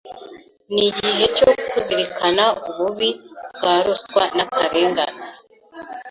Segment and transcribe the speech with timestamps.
[0.73, 3.09] n’igihe cyo kuzirikana ububi
[3.55, 5.23] bwa ruswa n’akarengane,